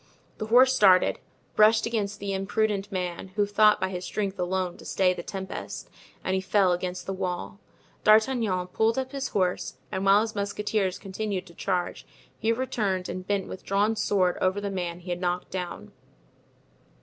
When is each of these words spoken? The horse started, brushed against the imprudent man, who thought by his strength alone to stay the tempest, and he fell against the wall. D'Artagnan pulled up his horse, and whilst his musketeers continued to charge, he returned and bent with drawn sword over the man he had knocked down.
The 0.39 0.47
horse 0.47 0.75
started, 0.75 1.19
brushed 1.55 1.85
against 1.85 2.19
the 2.19 2.33
imprudent 2.33 2.91
man, 2.91 3.27
who 3.35 3.45
thought 3.45 3.79
by 3.79 3.89
his 3.89 4.03
strength 4.03 4.39
alone 4.39 4.75
to 4.77 4.83
stay 4.85 5.13
the 5.13 5.21
tempest, 5.21 5.91
and 6.23 6.33
he 6.33 6.41
fell 6.41 6.71
against 6.71 7.05
the 7.05 7.13
wall. 7.13 7.59
D'Artagnan 8.03 8.65
pulled 8.65 8.97
up 8.97 9.11
his 9.11 9.27
horse, 9.27 9.75
and 9.91 10.03
whilst 10.03 10.31
his 10.31 10.35
musketeers 10.35 10.97
continued 10.97 11.45
to 11.45 11.53
charge, 11.53 12.07
he 12.39 12.51
returned 12.51 13.09
and 13.09 13.27
bent 13.27 13.47
with 13.47 13.63
drawn 13.63 13.95
sword 13.95 14.39
over 14.41 14.59
the 14.59 14.71
man 14.71 15.01
he 15.01 15.11
had 15.11 15.21
knocked 15.21 15.51
down. 15.51 15.91